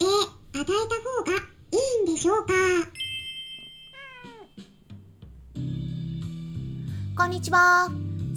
[0.00, 0.06] 与
[0.54, 1.36] えた方が
[1.72, 2.52] いいんでしょうか？
[7.14, 7.90] こんにちは。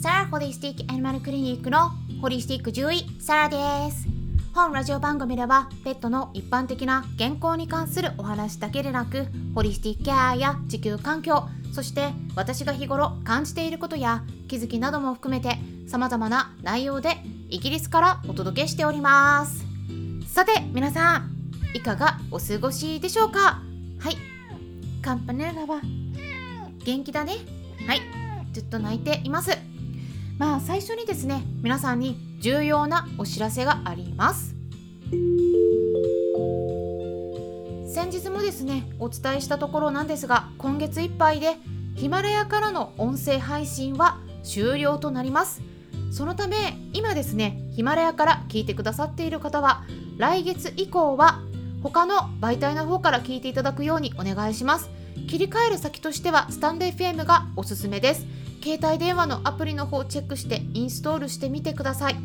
[0.00, 1.90] サラホリスティックアニマルクリニックの
[2.22, 4.06] ホリスティック獣医サラです。
[4.54, 17.16] 本ラジオ番組ではペットの一般的な健康に関するお話だけでなくホリスティックケアや地球環境そして私が日頃感じていることや気づきなども含めて様々な内容で
[17.50, 19.64] イギリスからお届けしております。
[20.26, 21.37] さて皆さん
[21.74, 23.62] いかがお過ごしでしょうか？
[23.98, 24.16] はい。
[25.02, 25.80] カンパネラは
[26.84, 27.36] 元気だね。
[27.86, 28.00] はい。
[28.52, 29.50] ずっと泣いています。
[30.38, 34.54] まあ最初にですね皆さんに重要なお知らせがあります。
[37.92, 41.56] 先日もですねお伝えしたところなんですが今月いっぱいで
[41.96, 45.60] ヒマラヤからの音声配信は終了となります。
[46.10, 49.84] そのため今ですねヒマラヤから聞いてくださっている方は
[50.16, 51.42] 来月以降は
[51.82, 54.90] 他の媒体の方から聞いていただくようにお願いします。
[55.28, 58.26] 切り替える先としてはスタンド FM がおすすめです。
[58.62, 62.16] 携帯電話のアプリの方をチェックしてインストールしてみてください。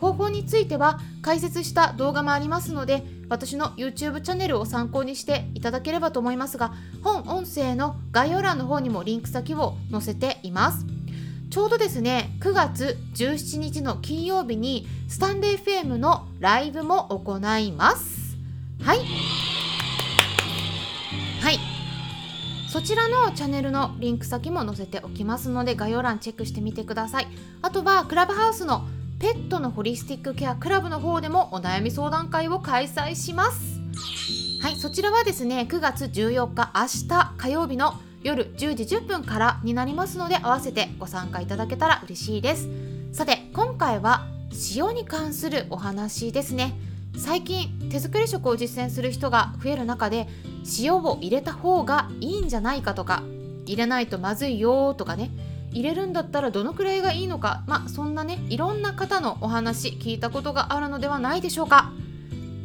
[0.00, 10.84] 方法については解説した動画もありますので私の YouTube チャンネルを参考にしていただければと思いますが本音声の概要欄の方にもリンク先を載せています。
[11.50, 18.23] ちょうどですね9月17日の金曜日にスタンデー FM のライブも行います。
[18.82, 18.98] はい。
[21.40, 21.58] はい。
[22.68, 27.28] そちらのチャンネルのリンク先も載せておきますので概要欄チェックしてみてください。
[27.62, 28.86] あとはクラブハウスの
[29.20, 33.80] ペットのホリスティックケアクラブの方でもお悩み相談会を開催します。
[34.60, 34.76] はい。
[34.76, 42.68] そちらはですね9月14日明日火曜日の夜10時10分からになりますので合わせてご参加いただけたら嬉しいです。
[43.12, 44.26] さて今回は
[44.74, 46.74] 塩に関するお話ですね。
[47.16, 50.28] 最近手作り食を実践する人が増える中で
[50.78, 53.22] 塩を入れた方がいいんじゃないかとか
[53.66, 55.30] 入れないとまずいよとかね
[55.70, 61.92] 入れるんだったらどのくらいがいいのかまあそんなねいろんな方のお話聞いたことがあるのではないでしょうか。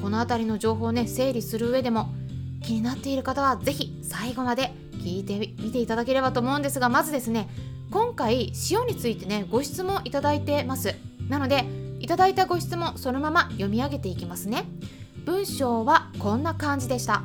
[0.00, 2.10] この辺りの情報をね整理する上でも
[2.62, 7.48] 気になっている方は是非最後まで聞いてみていただければと思うんですがまずですね
[7.90, 10.94] 今回塩についてねご質問いただいてます。
[11.28, 11.64] なので
[12.00, 14.64] いただいたご質問そのまま読み上げていきますね。
[15.24, 17.22] 文章はこんな感じでした。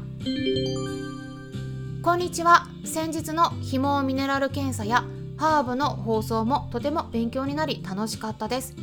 [2.02, 2.68] こんにちは。
[2.84, 5.06] 先日のひもミネラル検査や
[5.38, 8.76] ハーブの放送もとても勉強になり楽しかったです。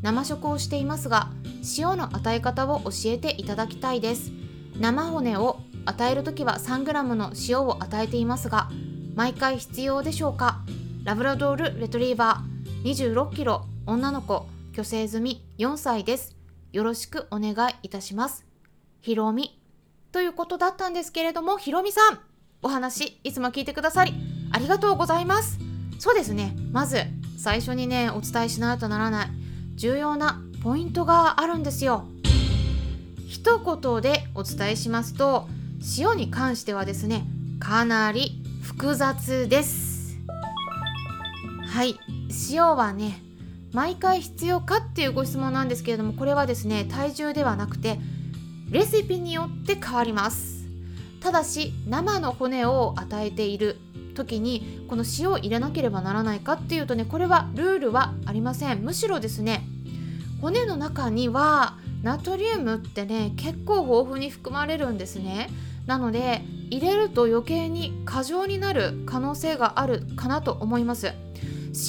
[0.00, 1.28] 生食をしていますが
[1.76, 4.32] 塩の与え方を教えていただきたいです。
[4.80, 8.70] 生骨を与える時は 3g の塩を与えていますが
[9.14, 10.60] 毎回必要でしょうか。
[11.04, 14.46] ラブラドールレトリーバー 26kg 女の子。
[14.74, 16.34] 虚勢済み4歳です。
[16.72, 18.46] よろしくお願いいたします。
[19.02, 19.60] ひろみ。
[20.12, 22.18] ということだったんですけれどもひろみさん。
[22.62, 24.14] お話いつも聞いてくださり
[24.52, 25.58] ありがとうございます。
[25.98, 26.56] そうですね。
[26.72, 26.96] まず
[27.36, 29.28] 最初にねお伝えしないとならない
[29.74, 32.06] 重要なポイントがあるんですよ。
[33.28, 35.48] 一言でお伝えしますと
[35.98, 37.26] 塩に関してはですね
[37.60, 40.16] かなり複雑です。
[41.66, 41.98] はい。
[42.50, 43.22] 塩はね
[43.72, 47.98] 毎回必要かっていうご質問なんですけれどもこれはですね体重ではなくて
[48.70, 50.62] レシピによって変わります。
[51.20, 53.78] ただし生の骨を与えている
[54.14, 58.82] 時にこの塩を入れなければならないかっていうとねこれはルールはありません。
[58.82, 59.62] むしろですね
[60.40, 65.48] 骨の中にはナトリウムってね結構豊富に含まれるんですね。
[65.86, 71.12] なので入れると余計に過剰になる可能性があるかなと思います。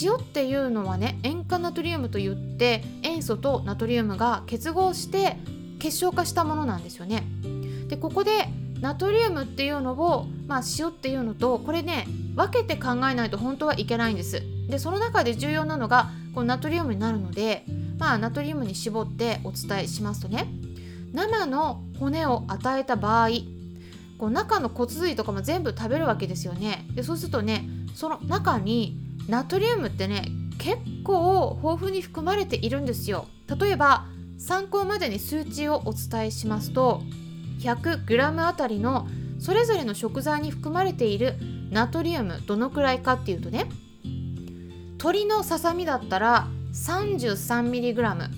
[0.01, 5.37] 塩っていうのはね塩化ナトリウムといって塩素とナトリウムが結合して
[5.79, 7.23] 結晶化したものなんですよね。
[7.89, 8.47] でここで
[8.79, 12.05] ナトリウムっていうのを、まあ、塩っていうのとこれね
[12.35, 14.41] 分けて考えないと本当はいけないんです。
[14.69, 17.65] でその中で重要なのがこのナトリウムになるので
[17.99, 20.47] まあナトリウムに絞ってお伝えしますとね。
[21.13, 23.29] 生の骨を与えた場合
[24.17, 26.85] こう中の骨髄とかも全部食べるわけですよね。
[26.95, 28.97] でそうするとねその中に
[29.27, 30.27] ナトリウムってね
[30.57, 33.27] 結構豊富に含まれているんですよ。
[33.59, 34.05] 例えば
[34.37, 37.01] 参考までに数値をお伝えしますと
[37.59, 39.07] 100g あたりの
[39.39, 41.35] それぞれの食材に含まれている
[41.71, 43.69] ナトリウムどのくらいかっていうとね
[44.93, 48.29] 鶏のささみだったら 33mg ラム。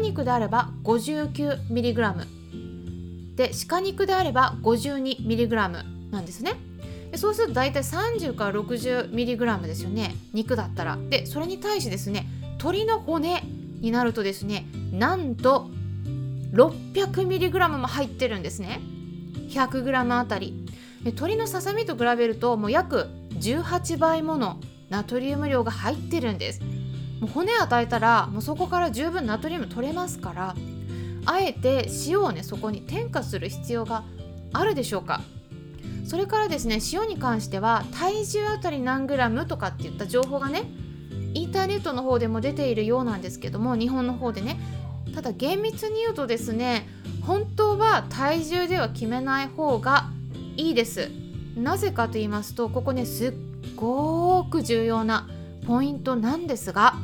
[0.00, 2.26] 肉であれば 59mg
[3.36, 5.56] で鹿肉であれば 52mg
[6.10, 6.56] なんですね。
[7.16, 10.14] そうすると大体30から 60mg ですよね。
[10.32, 10.98] 肉だったら。
[11.08, 12.26] でそれに対してですね
[12.58, 13.42] 鶏の骨
[13.80, 15.70] になるとですねなんと
[16.52, 18.80] 600mg も入ってるんですね。
[19.50, 20.66] 100g あたり。
[21.04, 23.08] 鶏のささみと比べるともう約
[23.40, 26.60] 18倍ものナトリウム量が入ってるんです。
[27.20, 30.54] もう骨与えたらもうそこから十分ナトリウム取れますから
[31.24, 34.04] あえて塩をねそこに添加する必要が
[34.52, 35.22] あるでしょうか。
[36.04, 40.64] それからですね塩に関しては体重あたり何グラムとかっていった情報がね
[41.34, 44.58] インターネットの方でも出ているようなんですけども日本の方でね
[45.14, 46.86] ただ厳密に言うとですね
[47.22, 50.10] 本当は体重では決めない方が
[50.56, 51.10] いいです
[51.56, 53.32] なぜかと言いますとここねすっ
[53.76, 55.28] ごく重要な
[55.66, 56.94] ポイントなんですが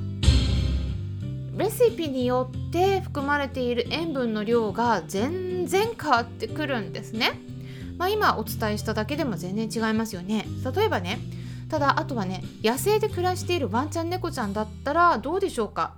[1.56, 7.32] レシピによって含まれている塩分の量が全然変わってくるんですね。
[7.98, 10.46] まあ、今お伝えしただけでも全然違いますよね。
[10.74, 11.18] 例えばね
[11.68, 15.94] ただあとはね野生で暮らしているワンちゃん猫ちゃんだったらどうでしょうか？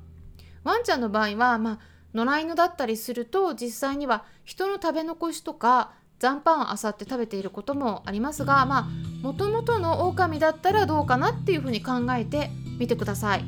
[0.65, 1.79] ワンちゃんの場合はまあ
[2.13, 8.83] 野良犬だったりすると実際には人の食べ残しとか残飯をあさって食べていることもありますがまあ
[9.23, 13.45] もともとの狼だったらどうかなっていうふうに考えてみてください。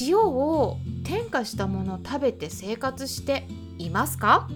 [0.00, 3.46] 塩を添加したものを食べて生活して
[3.78, 4.48] いますか？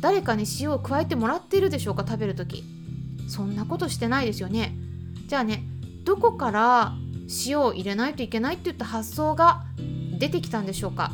[0.00, 2.04] 誰かに塩を加えてもらっているでしょうか？
[2.06, 2.64] 食べる時。
[3.28, 4.74] そんなことしてないですよね。
[5.28, 5.62] じゃあね
[6.04, 6.92] どこから
[7.46, 9.62] 塩を入れないといけないっていった発想が
[10.18, 11.12] 出てきたんでしょうか？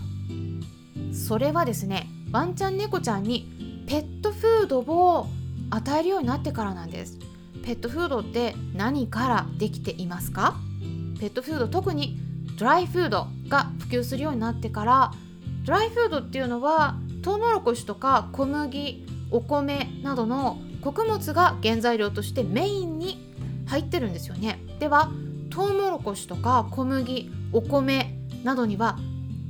[1.12, 5.26] それはですねワンちゃん猫ちゃんにペットフードを
[5.70, 7.18] 与えるようになってからなんです。
[7.64, 10.56] ペットフードって何からできていますか？
[11.18, 12.16] ペットフード特に
[12.58, 15.12] ドライフードが普及するようになってから
[15.64, 16.94] ドライフードっていうのは
[17.26, 23.18] トウモロコシとか小麦お米などの穀物が原材料としてメインに
[23.66, 24.60] 入ってるんですよね。
[24.78, 25.10] では
[25.50, 28.96] トウモロコシとか小麦お米などには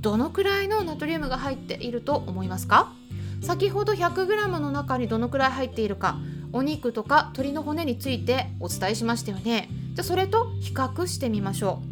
[0.00, 2.94] どのくらいのナトリウムが入っていると思いますか？
[3.42, 6.16] 先ほど 100g の中にどのくらい入っているか
[6.54, 9.68] お肉とか鶏の骨についてお伝えしましたよね。
[9.92, 11.82] じゃあそれと比較してみましょ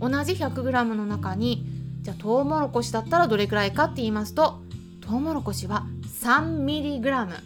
[0.00, 0.10] う。
[0.10, 1.66] 同じ 100g の中に
[2.00, 4.62] じゃあトウモロコシだったらどれくらいかって言いますと
[5.10, 5.86] トウモロコシは
[6.22, 7.40] 3mg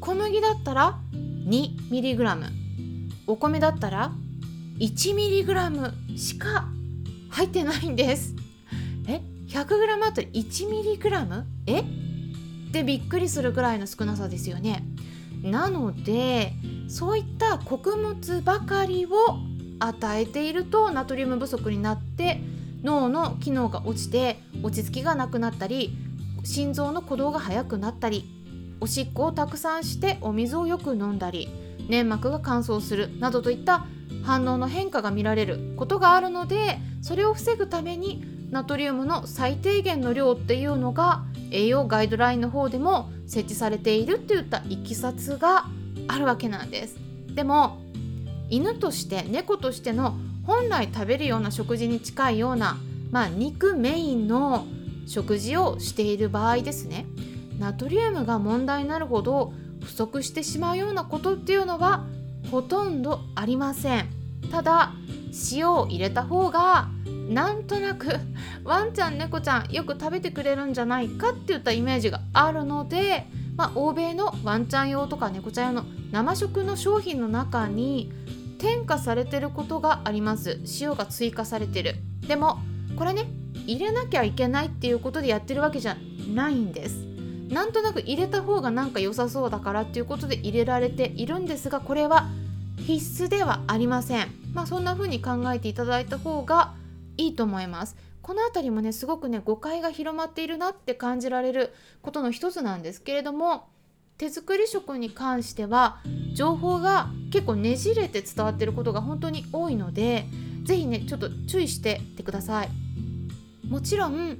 [0.00, 2.50] 小麦だったら 2mg
[3.28, 4.10] お米だったら
[4.80, 6.66] 1mg しか
[7.30, 8.34] 入ってないんです。
[9.06, 11.44] え 100g あたり 1mg?
[11.66, 11.78] え？
[11.78, 11.84] っ
[12.72, 14.82] てびっくりするくらいの少なさですよね。
[15.44, 16.54] なので
[16.88, 19.12] そういった穀物ばかりを
[19.78, 22.40] 与えているとナトリウム不足になって
[22.82, 25.96] 脳の機能が落ちて落ち着きがなくなったり
[26.44, 28.28] 心臓の鼓動が速くなったり
[28.80, 31.48] おしっこをたくさんしてお水をよく飲んだり
[31.88, 33.86] 粘膜が乾燥するなどといった
[34.22, 45.66] 反応の変化が見られることがあるのでそれを防ぐためにナトリウムの最低限の量っていうのが栄養ガイドラインの方でも設置されているっていったいきさつが
[46.08, 46.96] あるわけなんです。
[47.34, 47.78] でも
[48.48, 52.76] 犬として猫としての本来食べるような食事に近いような、
[53.12, 54.66] まあ、肉メインの
[55.10, 57.04] 食事をしている場合ですね。
[57.58, 59.52] ナトリウムが問題になるほど
[59.82, 62.06] 不足してしまうようなことっていうのは
[62.48, 64.08] ほとんどありません。
[64.52, 64.92] ただ
[65.50, 66.88] 塩を入れた方が
[67.28, 68.20] なんとなく
[68.62, 78.12] ワンちゃん猫ちゃんよく食べてくれるんじゃないかっていったイメージがあるので、まあ、欧米のワンちゃん用とか猫ちゃん用の生食の商品の中に
[78.58, 80.60] 添加されてることがあります。
[80.80, 81.96] 塩が追加されてる。
[82.28, 82.60] でも
[82.96, 83.24] これね
[83.66, 85.96] 入れなきゃいけないっていうことでやってるわけじゃ
[86.34, 87.06] ないんです。
[87.48, 92.28] なんとなく入れた方がなんか良さそうだからっていうことで入れられているんですがこれは
[92.76, 94.28] 必須ではありません。
[94.54, 96.74] まあそんな風に考えていただいた方が
[97.16, 97.96] いいと思います。
[98.22, 103.68] この辺りもねすごくね誤解が広まっているなって感じられることの一つなんですけれども
[104.18, 105.98] 手作り食に関しては
[106.34, 110.26] 情報が結構ねじれて伝わってることが本当に多いので
[110.64, 112.68] 是非ねちょっと注意してってください。
[113.68, 114.38] もちろん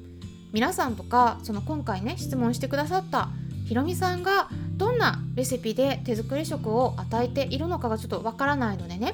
[0.53, 3.29] 皆さんとかその今回ね質問してくださった
[3.67, 9.13] ひろみさんがどんなレシピで手作り食を与えているのかがちょっとわからないのでね、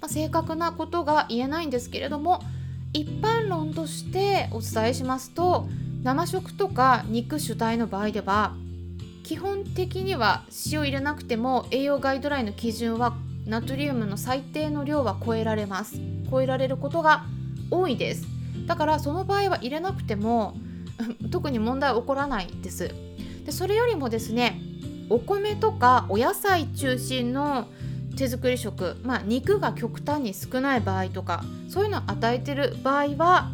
[0.00, 2.40] まあ、正確なことが言えないんですけれども
[2.92, 5.68] 一般論としてお伝えしますと
[6.02, 8.56] 生食とか肉主体の場合では
[9.22, 10.42] 基本的には
[10.72, 13.16] 塩入れなくても栄養ガイドラインの基準は
[13.46, 16.21] ナトリウムの最低の量は超えられます。
[16.32, 17.26] 超えられることが
[17.70, 18.26] 多いです。
[18.66, 20.54] だからその場合は入れなくても
[21.30, 22.90] 特に問題は起こらないです。
[23.44, 24.60] でそれよりもですね
[25.10, 27.66] お米とかお野菜中心の
[28.16, 33.50] 手作り食、まあ、肉が極端に少ない場合とかそういうのを与えてる場合は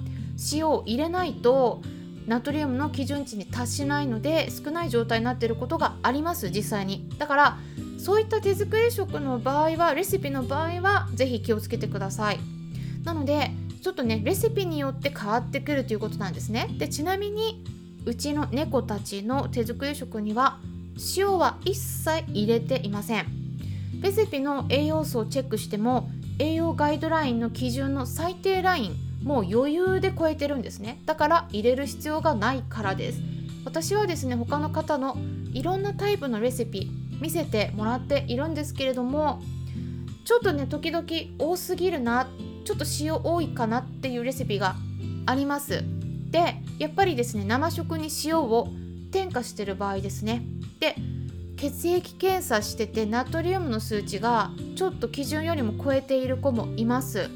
[0.53, 1.81] 塩を入れないと
[2.27, 7.09] ナトリウムの基準値に達しないので少ない状態になっていることがあります実際に。
[7.19, 7.59] だから
[7.99, 12.58] そういった手作り食の場合はレシピの場合は是非気をつけてください。
[13.09, 16.69] なのでちょっとねレシピによって変わってくるということなんですね。
[16.77, 17.65] でちなみに
[18.05, 20.59] うちの猫たちの手作り食には
[21.17, 23.27] 塩は一切入れていません。
[24.03, 31.01] レシピの栄養素をチェックしても栄養ガイドラインの基準の最低ラインもう余裕で超えてるんですね。
[31.07, 33.23] だから入れる必要がないからです。
[33.65, 35.17] 私はですね他の方の
[35.55, 36.91] いろんなタイプのレシピ
[37.23, 39.41] 見せてもらっているんですけれども
[40.27, 41.07] ちょっとね時々
[41.39, 42.29] 多すぎるな
[42.69, 44.77] ちょっと塩多いかなっていうレシピが
[45.25, 45.83] あります。
[46.31, 48.69] でやっぱりですね生食に塩を
[49.11, 50.43] 添加してる場合ですね。
[50.79, 50.95] で
[51.57, 57.31] 血液検査しててナトリウムの数値がちょっと基準よりも超えている子もいます。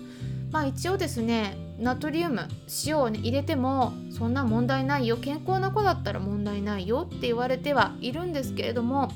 [0.50, 2.46] まあ一応ですねナトリウム
[2.84, 5.16] 塩を、ね、入れてもそんな問題ないよ。
[5.16, 9.10] 健康な子だったら問題ないよって言われてはいるんですけれども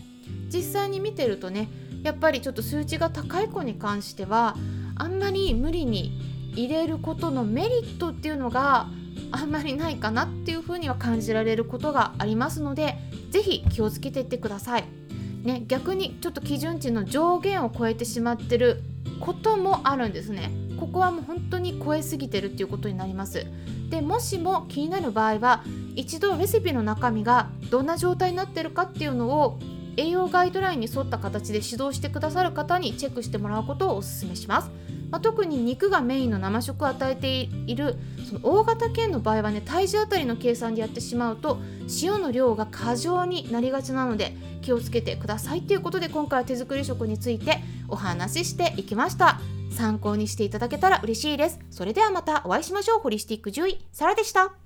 [0.49, 1.68] 実際に見てるとね
[2.02, 4.56] やっぱりちょっと数値が高い子に関しては
[4.96, 6.18] あんまり無理に
[6.52, 8.88] 入れることのメリットっていうのが
[9.30, 12.96] あんまりないかなっていうふうには感じられることがありますので
[13.30, 14.84] 是非気をつけていってください。
[15.42, 18.82] ね、逆にちょっと基準値の上限を超えてしまってる
[19.20, 20.50] こともあるんですね。
[20.78, 23.46] ここはもう本当に超えすぎてるっていうことになります。
[23.88, 25.62] でもしも気になる場合は
[25.94, 29.58] 一度レシピの中身がどんな状態になってるかっていうのを
[29.96, 34.70] 栄養ガイドラインに沿った形で指導してくださる方にチェックしてもらうことをお勧めします。
[35.10, 37.96] まあ、特に肉がメインの生食を与えている
[38.28, 41.58] その大型犬の場合はね体重あたりの計算でやってしまうと
[42.02, 49.40] 塩の量が過剰になりがちなので気をつけてくださいということで今回は手作り食についてお話ししていきました。
[49.70, 51.60] 参考にしていただけたら嬉しいです。
[51.70, 53.00] それではまたお会いしましょう。
[53.00, 54.65] ホリスティック獣医サラでした。